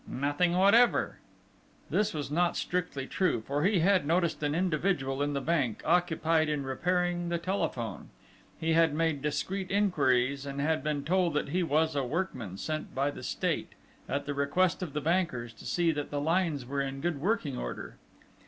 [0.07, 1.19] "Nothing whatever."
[1.91, 6.49] This was not strictly true; for he had noticed an individual in the bank, occupied
[6.49, 8.09] in repairing the telephone.
[8.59, 12.95] He had made discreet inquiries, and had been told that he was a workman sent
[12.95, 13.73] by the State,
[14.09, 17.55] at the request of the bankers, to see that the lines were in good working
[17.55, 17.97] order.